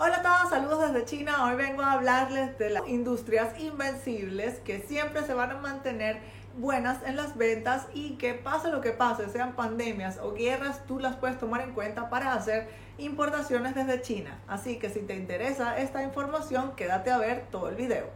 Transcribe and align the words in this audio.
Hola 0.00 0.18
a 0.18 0.22
todos, 0.22 0.50
saludos 0.50 0.92
desde 0.92 1.06
China. 1.06 1.44
Hoy 1.44 1.56
vengo 1.56 1.82
a 1.82 1.90
hablarles 1.90 2.56
de 2.56 2.70
las 2.70 2.86
industrias 2.86 3.58
invencibles 3.58 4.60
que 4.60 4.78
siempre 4.78 5.24
se 5.24 5.34
van 5.34 5.50
a 5.50 5.56
mantener 5.56 6.20
buenas 6.56 7.02
en 7.04 7.16
las 7.16 7.36
ventas 7.36 7.88
y 7.92 8.10
que 8.10 8.34
pase 8.34 8.70
lo 8.70 8.80
que 8.80 8.92
pase, 8.92 9.28
sean 9.28 9.56
pandemias 9.56 10.20
o 10.22 10.34
guerras, 10.34 10.86
tú 10.86 11.00
las 11.00 11.16
puedes 11.16 11.36
tomar 11.40 11.62
en 11.62 11.72
cuenta 11.72 12.10
para 12.10 12.32
hacer 12.32 12.68
importaciones 12.98 13.74
desde 13.74 14.00
China. 14.00 14.38
Así 14.46 14.78
que 14.78 14.88
si 14.88 15.00
te 15.00 15.16
interesa 15.16 15.76
esta 15.78 16.04
información, 16.04 16.76
quédate 16.76 17.10
a 17.10 17.18
ver 17.18 17.48
todo 17.50 17.68
el 17.68 17.74
video. 17.74 18.06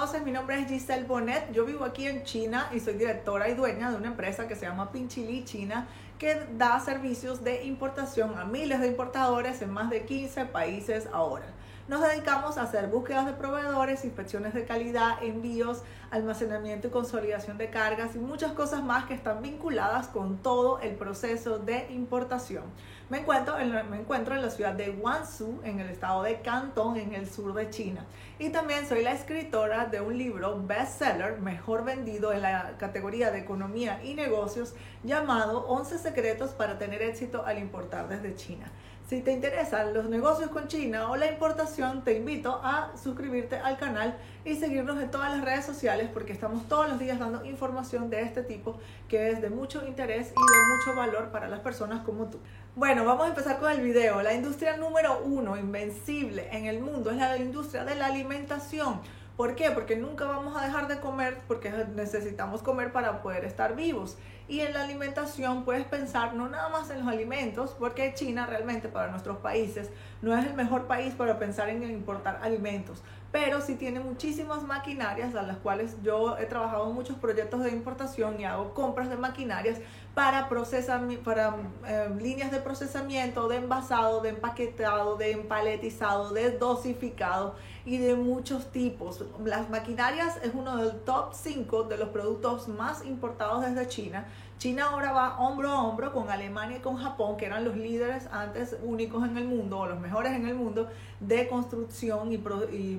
Conoces, 0.00 0.24
mi 0.24 0.32
nombre 0.32 0.58
es 0.58 0.66
Giselle 0.66 1.04
Bonet. 1.04 1.52
Yo 1.52 1.66
vivo 1.66 1.84
aquí 1.84 2.06
en 2.06 2.24
China 2.24 2.70
y 2.74 2.80
soy 2.80 2.94
directora 2.94 3.50
y 3.50 3.54
dueña 3.54 3.90
de 3.90 3.98
una 3.98 4.06
empresa 4.06 4.48
que 4.48 4.56
se 4.56 4.64
llama 4.64 4.90
Pinchili 4.92 5.44
China, 5.44 5.88
que 6.18 6.40
da 6.56 6.80
servicios 6.80 7.44
de 7.44 7.64
importación 7.64 8.38
a 8.38 8.46
miles 8.46 8.80
de 8.80 8.86
importadores 8.86 9.60
en 9.60 9.70
más 9.70 9.90
de 9.90 10.06
15 10.06 10.46
países 10.46 11.06
ahora. 11.12 11.44
Nos 11.90 12.02
dedicamos 12.02 12.56
a 12.56 12.62
hacer 12.62 12.86
búsquedas 12.86 13.26
de 13.26 13.32
proveedores, 13.32 14.04
inspecciones 14.04 14.54
de 14.54 14.64
calidad, 14.64 15.20
envíos, 15.24 15.82
almacenamiento 16.12 16.86
y 16.86 16.90
consolidación 16.92 17.58
de 17.58 17.68
cargas 17.68 18.14
y 18.14 18.20
muchas 18.20 18.52
cosas 18.52 18.84
más 18.84 19.06
que 19.06 19.14
están 19.14 19.42
vinculadas 19.42 20.06
con 20.06 20.38
todo 20.38 20.78
el 20.78 20.94
proceso 20.94 21.58
de 21.58 21.90
importación. 21.90 22.62
Me 23.08 23.18
encuentro, 23.18 23.58
en, 23.58 23.72
la 23.72 24.50
ciudad 24.50 24.74
de 24.74 24.90
Guangzhou, 24.90 25.62
en 25.64 25.80
el 25.80 25.88
estado 25.88 26.22
de 26.22 26.40
Cantón, 26.42 26.96
en 26.96 27.12
el 27.12 27.28
sur 27.28 27.54
de 27.54 27.70
China. 27.70 28.06
Y 28.38 28.50
también 28.50 28.86
soy 28.86 29.02
la 29.02 29.10
escritora 29.10 29.86
de 29.86 30.00
un 30.00 30.16
libro 30.16 30.62
bestseller, 30.64 31.40
mejor 31.40 31.84
vendido 31.84 32.32
en 32.32 32.42
la 32.42 32.76
categoría 32.78 33.32
de 33.32 33.40
economía 33.40 34.00
y 34.04 34.14
negocios, 34.14 34.74
llamado 35.02 35.66
11 35.66 35.98
secretos 35.98 36.50
para 36.52 36.78
tener 36.78 37.02
éxito 37.02 37.44
al 37.44 37.58
importar 37.58 38.08
desde 38.08 38.36
China. 38.36 38.70
Si 39.10 39.22
te 39.22 39.32
interesan 39.32 39.92
los 39.92 40.04
negocios 40.04 40.50
con 40.50 40.68
China 40.68 41.10
o 41.10 41.16
la 41.16 41.26
importación, 41.26 42.04
te 42.04 42.16
invito 42.16 42.60
a 42.62 42.92
suscribirte 42.96 43.56
al 43.56 43.76
canal 43.76 44.16
y 44.44 44.54
seguirnos 44.54 45.02
en 45.02 45.10
todas 45.10 45.32
las 45.32 45.44
redes 45.44 45.64
sociales 45.64 46.08
porque 46.14 46.32
estamos 46.32 46.68
todos 46.68 46.88
los 46.88 47.00
días 47.00 47.18
dando 47.18 47.44
información 47.44 48.08
de 48.08 48.22
este 48.22 48.44
tipo 48.44 48.78
que 49.08 49.30
es 49.30 49.42
de 49.42 49.50
mucho 49.50 49.84
interés 49.84 50.28
y 50.28 50.30
de 50.30 50.76
mucho 50.76 50.96
valor 50.96 51.32
para 51.32 51.48
las 51.48 51.58
personas 51.58 52.04
como 52.04 52.26
tú. 52.26 52.38
Bueno, 52.76 53.04
vamos 53.04 53.24
a 53.24 53.30
empezar 53.30 53.58
con 53.58 53.72
el 53.72 53.80
video. 53.80 54.22
La 54.22 54.32
industria 54.32 54.76
número 54.76 55.20
uno, 55.24 55.56
invencible 55.56 56.48
en 56.52 56.66
el 56.66 56.80
mundo, 56.80 57.10
es 57.10 57.16
la 57.16 57.36
industria 57.36 57.84
de 57.84 57.96
la 57.96 58.06
alimentación. 58.06 59.00
¿Por 59.36 59.54
qué? 59.54 59.70
Porque 59.70 59.96
nunca 59.96 60.26
vamos 60.26 60.56
a 60.56 60.64
dejar 60.64 60.86
de 60.86 61.00
comer 61.00 61.38
porque 61.48 61.70
necesitamos 61.94 62.62
comer 62.62 62.92
para 62.92 63.22
poder 63.22 63.44
estar 63.44 63.74
vivos. 63.74 64.18
Y 64.48 64.60
en 64.60 64.74
la 64.74 64.82
alimentación 64.82 65.64
puedes 65.64 65.84
pensar 65.84 66.34
no 66.34 66.48
nada 66.48 66.68
más 66.68 66.90
en 66.90 66.98
los 66.98 67.08
alimentos, 67.08 67.74
porque 67.78 68.12
China 68.14 68.46
realmente 68.46 68.88
para 68.88 69.10
nuestros 69.10 69.38
países 69.38 69.90
no 70.22 70.36
es 70.36 70.44
el 70.44 70.54
mejor 70.54 70.86
país 70.86 71.14
para 71.14 71.38
pensar 71.38 71.68
en 71.68 71.82
importar 71.84 72.40
alimentos, 72.42 73.02
pero 73.32 73.60
sí 73.60 73.76
tiene 73.76 74.00
muchísimas 74.00 74.64
maquinarias 74.64 75.34
a 75.34 75.42
las 75.42 75.58
cuales 75.58 75.96
yo 76.02 76.36
he 76.38 76.46
trabajado 76.46 76.88
en 76.88 76.94
muchos 76.94 77.16
proyectos 77.16 77.62
de 77.62 77.70
importación 77.70 78.40
y 78.40 78.44
hago 78.44 78.74
compras 78.74 79.08
de 79.08 79.16
maquinarias 79.16 79.78
para, 80.14 80.48
para 80.48 81.56
eh, 81.86 82.10
líneas 82.20 82.50
de 82.50 82.58
procesamiento, 82.58 83.46
de 83.48 83.58
envasado, 83.58 84.20
de 84.20 84.30
empaquetado, 84.30 85.16
de 85.16 85.30
empaletizado, 85.30 86.32
de 86.32 86.50
dosificado 86.58 87.54
y 87.84 87.98
de 87.98 88.16
muchos 88.16 88.72
tipos. 88.72 89.24
Las 89.44 89.70
maquinarias 89.70 90.38
es 90.42 90.52
uno 90.52 90.76
del 90.76 91.00
top 91.02 91.32
5 91.32 91.84
de 91.84 91.98
los 91.98 92.08
productos 92.08 92.66
más 92.66 93.04
importados 93.04 93.62
desde 93.62 93.86
China. 93.86 94.26
China 94.60 94.90
ahora 94.90 95.12
va 95.12 95.38
hombro 95.38 95.70
a 95.70 95.82
hombro 95.84 96.12
con 96.12 96.28
Alemania 96.28 96.76
y 96.76 96.80
con 96.80 96.98
Japón, 96.98 97.38
que 97.38 97.46
eran 97.46 97.64
los 97.64 97.78
líderes 97.78 98.28
antes 98.30 98.76
únicos 98.82 99.26
en 99.26 99.38
el 99.38 99.46
mundo 99.46 99.78
o 99.78 99.86
los 99.86 99.98
mejores 99.98 100.32
en 100.32 100.46
el 100.46 100.54
mundo 100.54 100.90
de 101.18 101.48
construcción 101.48 102.30
y, 102.30 102.36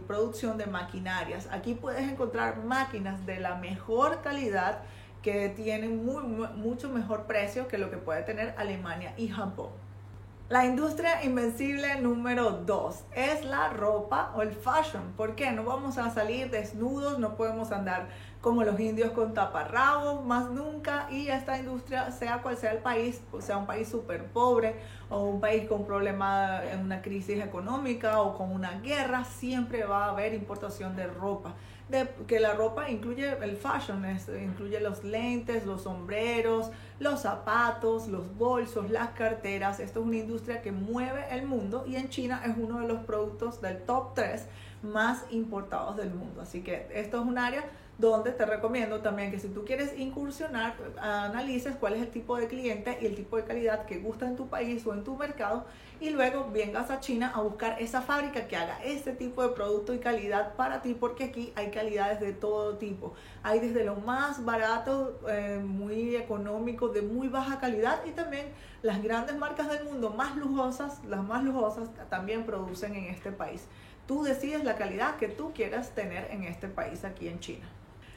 producción 0.07 0.57
de 0.57 0.65
maquinarias. 0.65 1.47
Aquí 1.51 1.75
puedes 1.75 2.01
encontrar 2.11 2.63
máquinas 2.63 3.27
de 3.27 3.39
la 3.39 3.57
mejor 3.57 4.23
calidad 4.23 4.79
que 5.21 5.49
tienen 5.49 6.03
mucho 6.03 6.89
mejor 6.89 7.25
precio 7.27 7.67
que 7.67 7.77
lo 7.77 7.91
que 7.91 7.97
puede 7.97 8.23
tener 8.23 8.55
Alemania 8.57 9.13
y 9.15 9.27
Japón. 9.27 9.69
La 10.49 10.65
industria 10.65 11.23
invencible 11.23 12.01
número 12.01 12.51
2 12.51 13.03
es 13.15 13.45
la 13.45 13.69
ropa 13.69 14.33
o 14.35 14.41
el 14.41 14.51
fashion. 14.51 15.13
¿Por 15.15 15.35
qué? 15.35 15.51
No 15.51 15.63
vamos 15.63 15.97
a 15.97 16.09
salir 16.09 16.49
desnudos, 16.49 17.19
no 17.19 17.37
podemos 17.37 17.71
andar 17.71 18.09
como 18.41 18.63
los 18.63 18.79
indios 18.79 19.11
con 19.11 19.33
taparrabos, 19.33 20.25
más 20.25 20.49
nunca. 20.49 21.07
Y 21.11 21.27
esta 21.27 21.57
industria, 21.59 22.11
sea 22.11 22.41
cual 22.41 22.57
sea 22.57 22.71
el 22.71 22.79
país, 22.79 23.21
sea 23.39 23.57
un 23.57 23.65
país 23.65 23.87
súper 23.87 24.25
pobre 24.25 24.75
o 25.09 25.23
un 25.23 25.39
país 25.39 25.67
con 25.67 25.85
problemas 25.85 26.63
en 26.71 26.79
una 26.79 27.01
crisis 27.01 27.39
económica 27.39 28.21
o 28.21 28.35
con 28.37 28.51
una 28.51 28.79
guerra, 28.81 29.23
siempre 29.23 29.83
va 29.83 30.05
a 30.05 30.09
haber 30.09 30.33
importación 30.33 30.95
de 30.95 31.07
ropa 31.07 31.53
que 32.27 32.39
la 32.39 32.53
ropa 32.53 32.89
incluye 32.89 33.37
el 33.41 33.57
fashion, 33.57 34.05
incluye 34.41 34.79
los 34.79 35.03
lentes, 35.03 35.65
los 35.65 35.83
sombreros, 35.83 36.71
los 36.99 37.21
zapatos, 37.21 38.07
los 38.07 38.35
bolsos, 38.37 38.89
las 38.89 39.09
carteras. 39.09 39.79
Esto 39.79 39.99
es 39.99 40.05
una 40.05 40.17
industria 40.17 40.61
que 40.61 40.71
mueve 40.71 41.25
el 41.31 41.45
mundo 41.45 41.83
y 41.85 41.95
en 41.97 42.09
China 42.09 42.41
es 42.45 42.55
uno 42.57 42.79
de 42.79 42.87
los 42.87 43.03
productos 43.03 43.61
del 43.61 43.83
top 43.83 44.13
3 44.15 44.47
más 44.83 45.25
importados 45.31 45.97
del 45.97 46.11
mundo. 46.11 46.41
Así 46.41 46.61
que 46.61 46.87
esto 46.93 47.19
es 47.19 47.27
un 47.27 47.37
área 47.37 47.65
donde 48.01 48.31
te 48.31 48.45
recomiendo 48.45 48.99
también 48.99 49.31
que 49.31 49.39
si 49.39 49.47
tú 49.47 49.63
quieres 49.63 49.97
incursionar, 49.97 50.73
analices 50.99 51.75
cuál 51.79 51.93
es 51.93 52.01
el 52.01 52.09
tipo 52.09 52.35
de 52.35 52.47
cliente 52.47 52.97
y 52.99 53.05
el 53.05 53.15
tipo 53.15 53.37
de 53.37 53.43
calidad 53.43 53.85
que 53.85 53.99
gusta 53.99 54.25
en 54.25 54.35
tu 54.35 54.47
país 54.47 54.85
o 54.87 54.93
en 54.93 55.03
tu 55.03 55.15
mercado 55.15 55.65
y 55.99 56.09
luego 56.09 56.49
vengas 56.51 56.89
a 56.89 56.99
China 56.99 57.31
a 57.33 57.41
buscar 57.41 57.79
esa 57.79 58.01
fábrica 58.01 58.47
que 58.47 58.57
haga 58.57 58.83
ese 58.83 59.11
tipo 59.11 59.43
de 59.43 59.49
producto 59.49 59.93
y 59.93 59.99
calidad 59.99 60.55
para 60.55 60.81
ti 60.81 60.95
porque 60.95 61.25
aquí 61.25 61.53
hay 61.55 61.69
calidades 61.69 62.19
de 62.19 62.33
todo 62.33 62.77
tipo. 62.77 63.13
Hay 63.43 63.59
desde 63.59 63.83
lo 63.83 63.95
más 63.97 64.43
barato, 64.43 65.19
eh, 65.29 65.61
muy 65.63 66.15
económico, 66.15 66.87
de 66.89 67.03
muy 67.03 67.27
baja 67.27 67.59
calidad 67.59 68.03
y 68.05 68.11
también 68.11 68.47
las 68.81 69.03
grandes 69.03 69.37
marcas 69.37 69.69
del 69.69 69.83
mundo 69.83 70.09
más 70.09 70.35
lujosas, 70.37 71.05
las 71.05 71.23
más 71.23 71.43
lujosas 71.43 71.87
también 72.09 72.47
producen 72.47 72.95
en 72.95 73.05
este 73.05 73.31
país. 73.31 73.67
Tú 74.07 74.23
decides 74.23 74.63
la 74.63 74.77
calidad 74.77 75.17
que 75.17 75.27
tú 75.27 75.53
quieras 75.53 75.91
tener 75.91 76.31
en 76.31 76.45
este 76.45 76.67
país 76.67 77.05
aquí 77.05 77.27
en 77.27 77.39
China. 77.39 77.69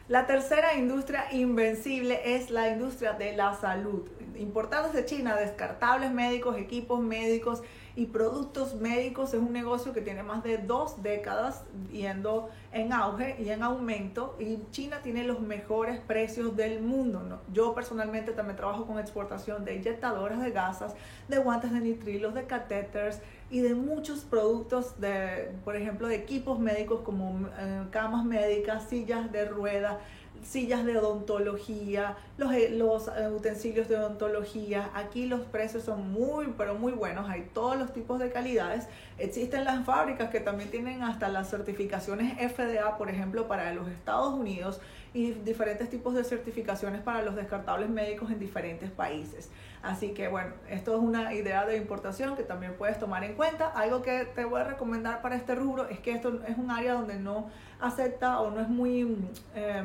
La 0.07 0.27
tercera 0.27 0.75
industria 0.75 1.33
invencible 1.33 2.37
es 2.37 2.51
la 2.51 2.69
industria 2.69 3.15
de 3.15 3.35
la 3.35 3.55
salud. 3.55 4.07
Importados 4.37 4.93
de 4.93 5.07
China, 5.07 5.35
descartables 5.35 6.13
médicos, 6.13 6.59
equipos 6.59 7.01
médicos 7.01 7.63
y 7.97 8.07
productos 8.07 8.75
médicos 8.75 9.35
es 9.35 9.41
un 9.41 9.53
negocio 9.53 9.93
que 9.93 10.01
tiene 10.01 10.23
más 10.23 10.43
de 10.43 10.59
dos 10.59 11.03
décadas 11.03 11.63
yendo 11.93 12.51
en 12.73 12.93
auge 12.93 13.37
y 13.41 13.51
en 13.51 13.63
aumento 13.63 14.37
y 14.41 14.59
China 14.73 15.01
tiene 15.03 15.25
los 15.25 15.41
mejores 15.41 16.01
precios 16.01 16.57
del 16.57 16.83
mundo. 16.83 17.41
Yo 17.53 17.75
personalmente 17.75 18.33
también 18.33 18.57
trabajo 18.57 18.87
con 18.87 18.99
exportación 18.99 19.65
de 19.65 19.77
inyectadoras 19.77 20.41
de 20.41 20.51
gasas, 20.51 20.95
de 21.29 21.39
guantes 21.39 21.73
de 21.73 21.81
nitrilos, 21.81 22.35
de 22.35 22.47
catéteres 22.47 23.21
y 23.49 23.61
de 23.61 23.75
muchos 23.75 24.21
productos, 24.21 25.01
de, 25.01 25.53
por 25.65 25.77
ejemplo, 25.77 26.09
de 26.09 26.17
equipos 26.17 26.59
médicos 26.59 27.03
como 27.03 27.47
eh, 27.57 27.85
camas 27.91 28.25
médicas, 28.25 28.89
sillas 28.89 29.31
de 29.31 29.45
ruedas, 29.45 29.99
sillas 30.45 30.85
de 30.85 30.97
odontología, 30.99 32.17
los, 32.37 32.53
eh, 32.53 32.69
eh, 32.77 33.29
utensilios 33.29 33.89
de 33.89 33.97
odontología. 33.97 34.91
Aquí 34.95 35.27
los 35.27 35.41
precios 35.41 35.85
son 35.85 36.13
muy, 36.13 36.53
pero 36.57 36.75
muy 36.75 36.93
buenos. 36.93 37.29
Hay 37.29 37.49
todos 37.53 37.77
los 37.77 37.93
tipos 37.93 38.19
de 38.19 38.31
calidades. 38.31 38.87
Existen 39.19 39.65
las 39.65 39.85
fábricas 39.85 40.31
que 40.31 40.41
también 40.41 40.71
tienen 40.71 41.03
hasta 41.03 41.29
las 41.29 41.51
certificaciones 41.51 42.35
FDA, 42.39 42.97
por 42.99 43.11
ejemplo, 43.11 43.49
para 43.49 43.73
los 43.73 43.89
Estados 43.89 44.35
Unidos 44.35 44.81
y 45.13 45.31
diferentes 45.31 45.89
tipos 45.89 46.15
de 46.15 46.25
certificaciones 46.25 47.01
para 47.01 47.23
los 47.23 47.37
descartables 47.37 47.89
médicos 47.89 48.31
en 48.31 48.41
diferentes 48.41 48.91
países. 48.91 49.51
Así 49.83 50.11
que 50.11 50.29
bueno, 50.29 50.55
esto 50.69 50.97
es 50.97 51.01
una 51.01 51.35
idea 51.35 51.65
de 51.67 51.77
importación 51.77 52.37
que 52.37 52.43
también 52.43 52.75
puedes 52.77 52.99
tomar 52.99 53.23
en 53.23 53.35
cuenta. 53.35 53.69
Algo 53.69 54.03
que 54.03 54.25
te 54.25 54.45
voy 54.45 54.61
a 54.61 54.65
recomendar 54.65 55.23
para 55.23 55.37
este 55.37 55.55
rubro 55.55 55.89
es 55.89 56.01
que 56.01 56.11
esto 56.13 56.41
es 56.49 56.59
un 56.59 56.71
área 56.71 56.95
donde 56.95 57.17
no 57.17 57.49
acepta 57.81 58.41
o 58.41 58.51
no 58.51 58.61
es 58.61 58.69
muy... 58.69 59.17
Eh, 59.55 59.85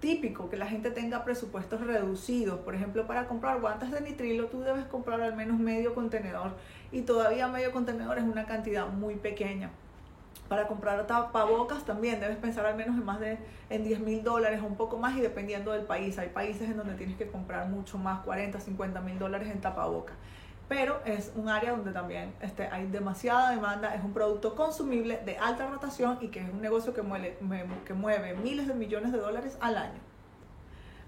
típico 0.00 0.48
que 0.48 0.56
la 0.56 0.66
gente 0.66 0.90
tenga 0.90 1.24
presupuestos 1.24 1.80
reducidos. 1.80 2.60
Por 2.60 2.74
ejemplo, 2.74 3.06
para 3.06 3.26
comprar 3.26 3.60
guantes 3.60 3.90
de 3.90 4.00
nitrilo, 4.00 4.46
tú 4.46 4.60
debes 4.60 4.84
comprar 4.86 5.20
al 5.20 5.34
menos 5.34 5.58
medio 5.58 5.94
contenedor 5.94 6.52
y 6.92 7.02
todavía 7.02 7.48
medio 7.48 7.72
contenedor 7.72 8.18
es 8.18 8.24
una 8.24 8.46
cantidad 8.46 8.88
muy 8.88 9.16
pequeña. 9.16 9.70
Para 10.48 10.66
comprar 10.66 11.06
tapabocas 11.06 11.84
también 11.84 12.20
debes 12.20 12.38
pensar 12.38 12.64
al 12.64 12.76
menos 12.76 12.96
en 12.96 13.04
más 13.04 13.20
de 13.20 13.38
en 13.68 13.84
10 13.84 14.00
mil 14.00 14.24
dólares 14.24 14.60
o 14.62 14.66
un 14.66 14.76
poco 14.76 14.96
más 14.96 15.16
y 15.16 15.20
dependiendo 15.20 15.72
del 15.72 15.82
país. 15.82 16.18
Hay 16.18 16.28
países 16.28 16.70
en 16.70 16.78
donde 16.78 16.94
tienes 16.94 17.18
que 17.18 17.26
comprar 17.26 17.68
mucho 17.68 17.98
más, 17.98 18.20
40, 18.24 18.58
50 18.58 19.00
mil 19.02 19.18
dólares 19.18 19.50
en 19.50 19.60
tapabocas. 19.60 20.16
Pero 20.68 21.00
es 21.04 21.32
un 21.34 21.48
área 21.48 21.70
donde 21.70 21.92
también 21.92 22.34
este, 22.42 22.66
hay 22.66 22.86
demasiada 22.86 23.50
demanda, 23.50 23.94
es 23.94 24.04
un 24.04 24.12
producto 24.12 24.54
consumible 24.54 25.18
de 25.24 25.38
alta 25.38 25.66
rotación 25.66 26.18
y 26.20 26.28
que 26.28 26.40
es 26.40 26.50
un 26.50 26.60
negocio 26.60 26.92
que 26.92 27.02
mueve, 27.02 27.38
que 27.86 27.94
mueve 27.94 28.34
miles 28.34 28.68
de 28.68 28.74
millones 28.74 29.12
de 29.12 29.18
dólares 29.18 29.56
al 29.60 29.78
año. 29.78 29.98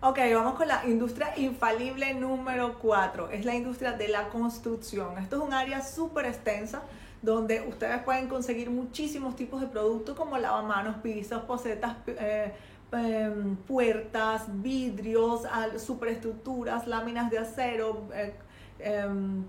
Ok, 0.02 0.18
vamos 0.32 0.54
con 0.54 0.66
la 0.66 0.86
industria 0.86 1.34
infalible 1.36 2.14
número 2.14 2.78
4. 2.78 3.28
Es 3.32 3.44
la 3.44 3.54
industria 3.54 3.92
de 3.92 4.08
la 4.08 4.30
construcción. 4.30 5.18
Esto 5.18 5.36
es 5.36 5.42
un 5.42 5.52
área 5.52 5.82
súper 5.82 6.24
extensa 6.24 6.80
donde 7.20 7.60
ustedes 7.68 8.02
pueden 8.02 8.26
conseguir 8.26 8.70
muchísimos 8.70 9.36
tipos 9.36 9.60
de 9.60 9.66
productos 9.66 10.16
como 10.16 10.38
lavamanos, 10.38 10.96
pisos, 11.02 11.42
posetas, 11.42 11.96
eh, 12.06 12.50
em, 12.92 13.56
puertas, 13.56 14.44
vidrios, 14.62 15.42
superestructuras, 15.76 16.86
láminas 16.86 17.30
de 17.30 17.38
acero, 17.38 18.08
eh, 18.14 18.32
em, 18.82 19.44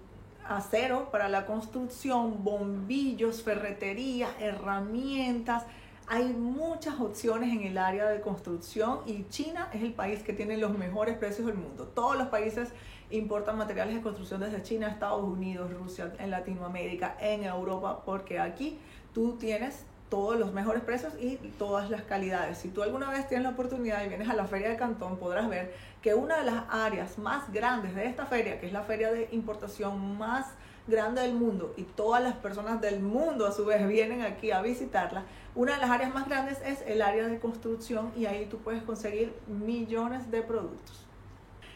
acero 0.45 1.10
para 1.12 1.30
la 1.30 1.45
construcción, 1.45 2.44
bombillos, 2.44 3.44
ferretería, 3.44 4.30
herramientas. 4.39 5.63
Hay 6.07 6.25
muchas 6.25 7.00
opciones 7.00 7.54
en 7.54 7.63
el 7.63 7.78
área 7.78 8.10
de 8.10 8.22
construcción 8.22 9.00
y 9.06 9.25
China 9.30 9.69
es 9.74 9.81
el 9.81 9.94
país 9.94 10.24
que 10.24 10.33
tiene 10.33 10.57
los 10.57 10.78
mejores 10.78 11.18
precios 11.18 11.48
del 11.48 11.56
mundo. 11.56 11.88
Todos 11.88 12.18
los 12.18 12.28
países 12.28 12.69
importan 13.10 13.57
materiales 13.57 13.95
de 13.95 14.01
construcción 14.01 14.42
desde 14.42 14.62
China, 14.63 14.88
Estados 14.88 15.24
Unidos, 15.24 15.72
Rusia, 15.74 16.13
en 16.19 16.31
Latinoamérica, 16.31 17.16
en 17.19 17.44
Europa, 17.44 18.04
porque 18.06 18.39
aquí 18.39 18.80
tú 19.13 19.38
tienes 19.38 19.86
todos 20.12 20.38
los 20.38 20.52
mejores 20.52 20.84
precios 20.84 21.13
y 21.18 21.38
todas 21.58 21.90
las 21.90 22.02
calidades. 22.02 22.58
Si 22.58 22.68
tú 22.68 22.84
alguna 22.84 23.10
vez 23.10 23.30
tienes 23.30 23.46
la 23.46 23.52
oportunidad 23.52 24.04
y 24.04 24.10
vienes 24.10 24.28
a 24.28 24.34
la 24.34 24.46
feria 24.46 24.68
de 24.68 24.75
Cantón, 24.75 25.18
podrás 25.18 25.48
ver 25.50 25.74
que 26.02 26.13
una 26.13 26.40
de 26.40 26.44
las 26.44 26.66
áreas 26.69 27.18
más 27.18 27.52
grandes 27.54 27.96
de 27.96 28.08
esta 28.08 28.25
feria, 28.25 28.60
que 28.60 28.68
es 28.68 28.74
la 28.74 28.84
feria 28.84 29.10
de 29.10 29.30
importación 29.31 30.18
más 30.18 30.48
grande 30.86 31.22
del 31.22 31.34
mundo 31.34 31.74
y 31.78 31.84
todas 31.84 32.22
las 32.22 32.36
personas 32.36 32.81
del 32.81 33.00
mundo 33.00 33.48
a 33.48 33.54
su 33.54 33.66
vez 33.66 33.88
vienen 33.88 34.22
aquí 34.22 34.52
a 34.52 34.62
visitarla, 34.62 35.24
una 35.56 35.75
de 35.75 35.80
las 35.80 35.90
áreas 35.90 36.14
más 36.14 36.28
grandes 36.28 36.60
es 36.66 36.81
el 36.86 37.02
área 37.02 37.28
de 37.28 37.40
construcción 37.40 38.12
y 38.18 38.25
ahí 38.25 38.48
tú 38.48 38.57
puedes 38.57 38.84
conseguir 38.84 39.34
millones 39.48 40.30
de 40.30 40.42
productos. 40.42 41.07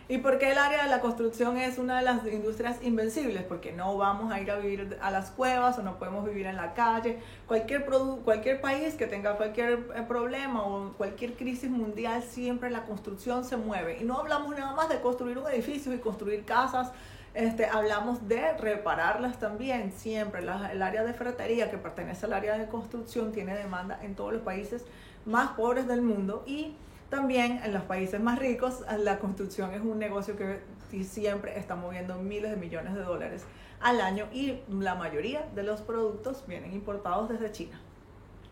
¿Y 0.07 0.19
por 0.19 0.37
qué 0.37 0.51
el 0.51 0.59
área 0.59 0.83
de 0.83 0.89
la 0.89 1.01
construcción 1.01 1.57
es 1.57 1.79
una 1.79 1.97
de 1.97 2.03
las 2.03 2.23
industrias 2.27 2.77
invencibles? 2.83 3.41
Porque 3.41 3.71
no 3.71 3.97
vamos 3.97 4.31
a 4.31 4.39
ir 4.39 4.51
a 4.51 4.57
vivir 4.57 4.99
a 5.01 5.09
las 5.09 5.31
cuevas 5.31 5.79
o 5.79 5.81
no 5.81 5.97
podemos 5.97 6.23
vivir 6.25 6.45
en 6.45 6.57
la 6.57 6.75
calle. 6.75 7.17
Cualquier, 7.47 7.87
cualquier 8.23 8.61
país 8.61 8.93
que 8.93 9.07
tenga 9.07 9.35
cualquier 9.35 9.87
eh, 9.95 10.03
problema 10.07 10.63
o 10.63 10.93
cualquier 10.93 11.33
crisis 11.33 11.71
mundial, 11.71 12.21
siempre 12.21 12.69
la 12.69 12.83
construcción 12.83 13.43
se 13.43 13.57
mueve. 13.57 13.97
Y 13.99 14.03
no 14.03 14.19
hablamos 14.19 14.55
nada 14.55 14.75
más 14.75 14.89
de 14.89 15.01
construir 15.01 15.39
un 15.39 15.47
edificio 15.47 15.91
y 15.91 15.97
construir 15.97 16.45
casas. 16.45 16.91
Este, 17.33 17.65
hablamos 17.65 18.27
de 18.27 18.53
repararlas 18.59 19.39
también, 19.39 19.91
siempre. 19.91 20.41
el 20.41 20.81
área 20.83 21.03
de 21.03 21.13
ferretería 21.13 21.71
que 21.71 21.79
pertenece 21.79 22.27
al 22.27 22.33
área 22.33 22.59
de 22.59 22.67
construcción 22.67 23.31
tiene 23.31 23.55
demanda 23.55 23.99
en 24.03 24.13
todos 24.13 24.33
los 24.33 24.43
países 24.43 24.85
más 25.25 25.53
pobres 25.53 25.87
del 25.87 26.03
mundo 26.03 26.43
y 26.45 26.75
también 27.09 27.61
en 27.63 27.73
los 27.73 27.83
países 27.83 28.19
más 28.19 28.39
ricos, 28.39 28.83
la 28.99 29.19
construcción 29.19 29.73
es 29.73 29.81
un 29.81 29.99
negocio 29.99 30.35
que 30.35 30.59
siempre 31.03 31.57
está 31.59 31.75
moviendo 31.75 32.15
miles 32.17 32.51
de 32.51 32.57
millones 32.57 32.93
de 32.93 33.01
dólares 33.01 33.45
al 33.81 34.01
año 34.01 34.27
y 34.31 34.59
la 34.69 34.95
mayoría 34.95 35.47
de 35.53 35.63
los 35.63 35.81
productos 35.81 36.45
vienen 36.47 36.73
importados 36.73 37.29
desde 37.29 37.51
China. 37.51 37.79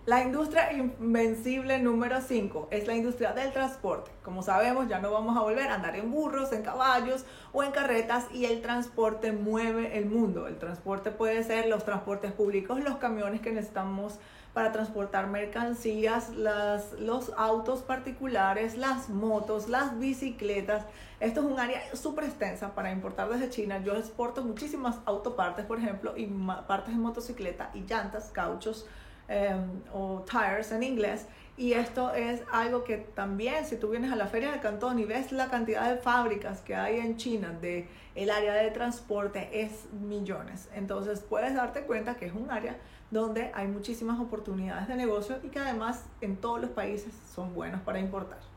La 0.05 0.21
industria 0.21 0.73
invencible 0.73 1.79
número 1.79 2.19
5 2.19 2.67
es 2.71 2.87
la 2.87 2.93
industria 2.93 3.31
del 3.31 3.53
transporte. 3.53 4.11
Como 4.21 4.43
sabemos, 4.43 4.89
ya 4.89 4.99
no 4.99 5.09
vamos 5.11 5.37
a 5.37 5.39
volver 5.39 5.69
a 5.69 5.75
andar 5.75 5.95
en 5.95 6.11
burros, 6.11 6.51
en 6.51 6.61
caballos 6.61 7.23
o 7.53 7.63
en 7.63 7.71
carretas 7.71 8.25
y 8.33 8.43
el 8.43 8.61
transporte 8.61 9.31
mueve 9.31 9.97
el 9.97 10.07
mundo. 10.07 10.47
El 10.47 10.57
transporte 10.57 11.09
puede 11.09 11.41
ser 11.45 11.67
los 11.67 11.85
transportes 11.85 12.33
públicos, 12.33 12.83
los 12.83 12.97
camiones 12.97 13.39
que 13.39 13.53
necesitamos 13.53 14.19
para 14.53 14.73
transportar 14.73 15.27
mercancías, 15.27 16.35
las, 16.35 16.91
los 16.99 17.31
autos 17.37 17.81
particulares, 17.81 18.75
las 18.75 19.07
motos, 19.07 19.69
las 19.69 19.97
bicicletas. 19.99 20.85
Esto 21.21 21.39
es 21.39 21.45
un 21.45 21.61
área 21.61 21.81
súper 21.95 22.25
extensa 22.25 22.75
para 22.75 22.91
importar 22.91 23.29
desde 23.29 23.49
China. 23.49 23.81
Yo 23.81 23.95
exporto 23.95 24.43
muchísimas 24.43 24.97
autopartes, 25.05 25.65
por 25.65 25.77
ejemplo, 25.77 26.17
y 26.17 26.25
partes 26.67 26.93
de 26.93 26.99
motocicleta 26.99 27.71
y 27.73 27.85
llantas, 27.85 28.31
cauchos 28.33 28.85
em, 29.27 29.81
o 29.93 30.23
tires 30.29 30.71
en 30.71 30.83
inglés. 30.83 31.27
Y 31.55 31.73
esto 31.73 32.13
es 32.13 32.41
algo 32.51 32.83
que 32.83 32.97
también, 32.97 33.65
si 33.65 33.77
tú 33.77 33.89
vienes 33.89 34.11
a 34.11 34.15
la 34.15 34.27
feria 34.27 34.51
de 34.51 34.59
Cantón 34.59 34.97
y 34.97 35.05
ves 35.05 35.31
la 35.31 35.49
cantidad 35.49 35.87
de 35.87 35.97
fábricas 35.97 36.61
que 36.61 36.75
hay 36.75 36.99
en 36.99 37.17
China 37.17 37.55
de 37.61 37.87
el 38.15 38.31
área 38.31 38.53
de 38.53 38.71
transporte, 38.71 39.49
es 39.53 39.85
millones. 39.91 40.69
Entonces 40.73 41.19
puedes 41.21 41.53
darte 41.53 41.81
cuenta 41.81 42.15
que 42.15 42.25
es 42.25 42.33
un 42.33 42.49
área 42.49 42.77
donde 43.11 43.51
hay 43.53 43.67
muchísimas 43.67 44.19
oportunidades 44.19 44.87
de 44.87 44.95
negocio 44.95 45.37
y 45.43 45.49
que 45.49 45.59
además 45.59 46.05
en 46.21 46.37
todos 46.37 46.59
los 46.59 46.71
países 46.71 47.13
son 47.35 47.53
buenos 47.53 47.81
para 47.81 47.99
importar. 47.99 48.52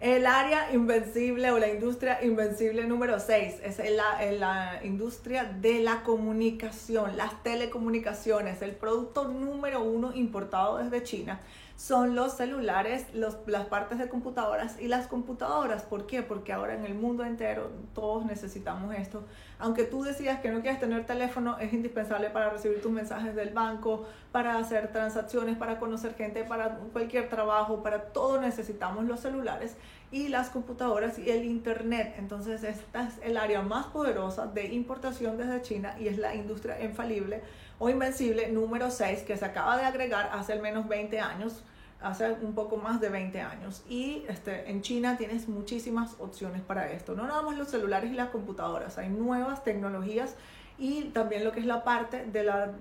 El 0.00 0.26
área 0.26 0.72
invencible 0.72 1.50
o 1.50 1.58
la 1.58 1.68
industria 1.68 2.22
invencible 2.22 2.86
número 2.86 3.18
6 3.18 3.56
es 3.64 3.78
la, 3.96 4.22
la, 4.30 4.80
industria 4.84 5.42
de 5.42 5.80
la 5.80 6.04
comunicación, 6.04 7.16
las 7.16 7.42
telecomunicaciones, 7.42 8.62
el 8.62 8.76
producto 8.76 9.26
número 9.26 9.82
uno 9.82 10.14
importado 10.14 10.78
desde 10.78 11.02
China 11.02 11.40
son 11.78 12.16
los 12.16 12.32
celulares, 12.32 13.06
las 13.14 13.66
partes 13.66 14.00
de 14.00 14.08
computadoras 14.08 14.80
y 14.80 14.88
las 14.88 15.06
computadoras. 15.06 15.84
¿Por 15.84 16.08
qué? 16.08 16.24
Porque 16.24 16.52
ahora 16.52 16.74
en 16.74 16.84
el 16.84 16.94
mundo 16.94 17.24
entero 17.24 17.70
todos 17.94 18.26
necesitamos 18.26 18.92
esto. 18.96 19.22
Aunque 19.60 19.84
tú 19.84 20.02
decías 20.02 20.40
que 20.40 20.50
no 20.50 20.60
quieres 20.60 20.80
tener 20.80 21.06
teléfono, 21.06 21.56
es 21.60 21.72
indispensable 21.72 22.30
para 22.30 22.50
recibir 22.50 22.82
tus 22.82 22.90
mensajes 22.90 23.36
del 23.36 23.50
banco, 23.50 24.08
para 24.32 24.58
hacer 24.58 24.90
transacciones, 24.90 25.56
para 25.56 25.78
conocer 25.78 26.14
gente, 26.14 26.42
para 26.42 26.78
cualquier 26.92 27.28
trabajo, 27.28 27.80
para 27.80 28.06
todo 28.06 28.40
necesitamos 28.40 29.04
los 29.04 29.20
celulares 29.20 29.76
y 30.10 30.28
las 30.28 30.50
computadoras 30.50 31.16
y 31.20 31.30
el 31.30 31.44
internet. 31.44 32.16
Entonces 32.18 32.64
esta 32.64 33.06
es 33.06 33.14
el 33.22 33.36
área 33.36 33.62
más 33.62 33.86
poderosa 33.86 34.48
de 34.48 34.66
importación 34.66 35.38
desde 35.38 35.62
China 35.62 35.94
y 36.00 36.08
es 36.08 36.18
la 36.18 36.34
industria 36.34 36.82
infalible 36.82 37.40
o 37.78 37.88
invencible 37.88 38.48
número 38.50 38.90
6 38.90 39.22
que 39.22 39.36
se 39.36 39.44
acaba 39.44 39.76
de 39.76 39.84
agregar 39.84 40.30
hace 40.32 40.52
al 40.52 40.60
menos 40.60 40.88
20 40.88 41.20
años, 41.20 41.62
hace 42.00 42.30
un 42.30 42.54
poco 42.54 42.76
más 42.76 43.00
de 43.00 43.08
20 43.08 43.40
años. 43.40 43.82
Y 43.88 44.24
este, 44.28 44.70
en 44.70 44.82
China 44.82 45.16
tienes 45.16 45.48
muchísimas 45.48 46.16
opciones 46.18 46.62
para 46.62 46.90
esto. 46.90 47.14
No 47.14 47.26
nada 47.26 47.42
más 47.42 47.56
los 47.56 47.68
celulares 47.68 48.10
y 48.12 48.14
las 48.14 48.28
computadoras, 48.28 48.98
hay 48.98 49.08
nuevas 49.08 49.64
tecnologías 49.64 50.36
y 50.78 51.04
también 51.06 51.44
lo 51.44 51.52
que 51.52 51.60
es 51.60 51.66
la 51.66 51.82
parte 51.82 52.24
de, 52.26 52.44
la, 52.44 52.72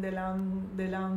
de, 0.00 0.12
la, 0.12 0.36
de 0.76 0.88
la, 0.88 1.10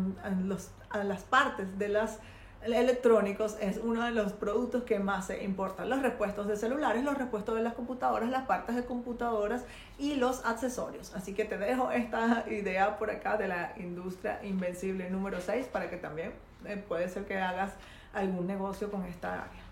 las 1.03 1.23
partes 1.23 1.77
de 1.77 1.89
las 1.89 2.19
electrónicos 2.63 3.57
es 3.61 3.77
uno 3.77 4.03
de 4.03 4.11
los 4.11 4.33
productos 4.33 4.83
que 4.83 4.99
más 4.99 5.27
se 5.27 5.43
importan. 5.43 5.89
Los 5.89 6.01
repuestos 6.01 6.47
de 6.47 6.57
celulares, 6.57 7.03
los 7.03 7.17
repuestos 7.17 7.55
de 7.55 7.63
las 7.63 7.73
computadoras, 7.73 8.29
las 8.29 8.45
partes 8.45 8.75
de 8.75 8.85
computadoras 8.85 9.63
y 9.97 10.15
los 10.15 10.45
accesorios. 10.45 11.15
Así 11.15 11.33
que 11.33 11.45
te 11.45 11.57
dejo 11.57 11.91
esta 11.91 12.45
idea 12.49 12.97
por 12.97 13.11
acá 13.11 13.37
de 13.37 13.47
la 13.47 13.73
industria 13.77 14.39
invencible 14.43 15.09
número 15.09 15.39
6 15.41 15.67
para 15.67 15.89
que 15.89 15.97
también 15.97 16.33
eh, 16.65 16.83
puede 16.87 17.09
ser 17.09 17.25
que 17.25 17.37
hagas 17.37 17.73
algún 18.13 18.47
negocio 18.47 18.91
con 18.91 19.05
esta 19.05 19.33
área. 19.33 19.69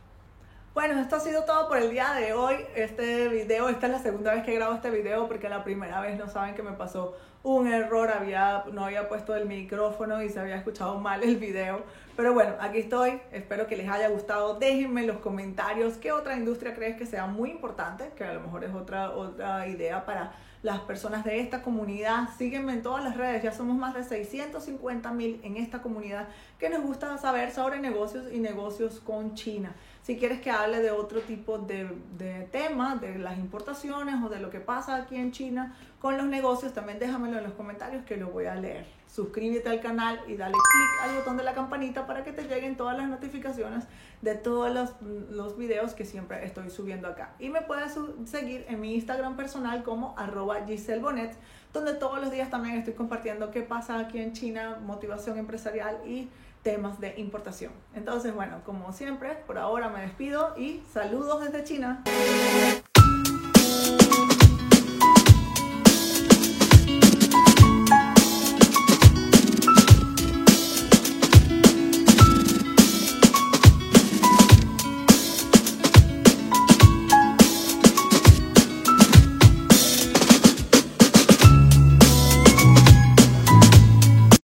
Bueno, 0.73 0.99
esto 0.99 1.15
ha 1.15 1.19
sido 1.19 1.43
todo 1.43 1.67
por 1.67 1.77
el 1.77 1.89
día 1.89 2.13
de 2.13 2.33
hoy. 2.33 2.55
Este 2.75 3.27
video, 3.29 3.67
esta 3.67 3.87
es 3.87 3.93
la 3.93 3.99
segunda 3.99 4.35
vez 4.35 4.45
que 4.45 4.53
grabo 4.53 4.75
este 4.75 4.91
video 4.91 5.27
porque 5.27 5.49
la 5.49 5.63
primera 5.63 5.99
vez 6.01 6.19
no 6.19 6.29
saben 6.29 6.53
que 6.53 6.61
me 6.61 6.73
pasó 6.73 7.17
un 7.47 7.71
error, 7.71 8.11
había, 8.11 8.65
no 8.73 8.83
había 8.83 9.07
puesto 9.07 9.33
el 9.35 9.45
micrófono 9.45 10.21
y 10.21 10.29
se 10.29 10.39
había 10.39 10.57
escuchado 10.57 10.99
mal 10.99 11.23
el 11.23 11.37
video. 11.37 11.83
Pero 12.17 12.33
bueno, 12.33 12.55
aquí 12.59 12.79
estoy, 12.79 13.21
espero 13.31 13.67
que 13.67 13.77
les 13.77 13.87
haya 13.87 14.09
gustado. 14.09 14.59
Déjenme 14.59 15.01
en 15.01 15.07
los 15.07 15.19
comentarios 15.19 15.95
qué 15.97 16.11
otra 16.11 16.35
industria 16.35 16.73
crees 16.75 16.97
que 16.97 17.05
sea 17.05 17.25
muy 17.25 17.51
importante, 17.51 18.11
que 18.17 18.25
a 18.25 18.33
lo 18.33 18.41
mejor 18.41 18.65
es 18.65 18.73
otra, 18.73 19.11
otra 19.11 19.65
idea 19.67 20.05
para 20.05 20.33
las 20.63 20.79
personas 20.81 21.23
de 21.23 21.39
esta 21.39 21.61
comunidad. 21.61 22.29
Sígueme 22.37 22.73
en 22.73 22.81
todas 22.81 23.03
las 23.03 23.15
redes, 23.15 23.43
ya 23.43 23.51
somos 23.51 23.77
más 23.77 23.93
de 23.93 24.03
650 24.03 25.11
mil 25.11 25.39
en 25.43 25.57
esta 25.57 25.81
comunidad 25.81 26.27
que 26.59 26.69
nos 26.69 26.81
gusta 26.81 27.17
saber 27.17 27.51
sobre 27.51 27.79
negocios 27.79 28.25
y 28.31 28.39
negocios 28.39 28.99
con 28.99 29.35
China. 29.35 29.75
Si 30.01 30.17
quieres 30.17 30.41
que 30.41 30.51
hable 30.51 30.79
de 30.79 30.91
otro 30.91 31.21
tipo 31.21 31.57
de, 31.57 31.89
de 32.17 32.47
temas, 32.51 33.01
de 33.01 33.19
las 33.19 33.37
importaciones 33.37 34.15
o 34.23 34.29
de 34.29 34.39
lo 34.39 34.49
que 34.49 34.59
pasa 34.59 34.95
aquí 34.95 35.15
en 35.15 35.31
China 35.31 35.75
con 35.99 36.17
los 36.17 36.25
negocios, 36.27 36.73
también 36.73 36.99
déjamelo 36.99 37.37
en 37.37 37.43
los 37.43 37.53
comentarios 37.53 38.05
que 38.05 38.17
lo 38.17 38.29
voy 38.29 38.45
a 38.45 38.55
leer. 38.55 38.96
Suscríbete 39.07 39.69
al 39.69 39.81
canal 39.81 40.19
y 40.27 40.35
dale 40.35 40.53
click 40.53 41.09
al 41.09 41.15
botón 41.15 41.37
de 41.37 41.43
la 41.43 41.53
campanita 41.53 42.05
para 42.05 42.23
que 42.23 42.31
te 42.31 42.43
lleguen 42.43 42.75
todas 42.75 42.97
las 42.97 43.07
notificaciones 43.07 43.85
de 44.21 44.35
todos 44.35 44.71
los, 44.71 44.91
los 45.29 45.57
videos 45.57 45.93
que 45.93 46.05
siempre 46.05 46.45
estoy 46.45 46.69
subiendo 46.69 47.07
acá. 47.07 47.33
Y 47.39 47.49
me 47.49 47.61
puedes 47.61 47.97
seguir 48.25 48.65
en 48.67 48.81
mi 48.81 48.95
Instagram 48.95 49.35
personal 49.35 49.83
como 49.83 50.17
arroba 50.17 50.65
Giselle 50.65 51.01
Bonet, 51.01 51.35
donde 51.73 51.93
todos 51.93 52.19
los 52.21 52.31
días 52.31 52.49
también 52.49 52.75
estoy 52.75 52.93
compartiendo 52.93 53.51
qué 53.51 53.61
pasa 53.61 53.99
aquí 53.99 54.19
en 54.19 54.33
China, 54.33 54.79
motivación 54.83 55.37
empresarial 55.37 55.99
y 56.05 56.29
temas 56.63 56.99
de 56.99 57.13
importación. 57.17 57.71
Entonces, 57.93 58.33
bueno, 58.33 58.61
como 58.65 58.91
siempre, 58.91 59.35
por 59.47 59.57
ahora 59.57 59.89
me 59.89 60.01
despido 60.01 60.53
y 60.57 60.81
saludos 60.91 61.41
desde 61.45 61.63
China. 61.63 62.03